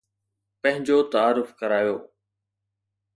[0.61, 1.95] پنهنجو تعارف ڪرايو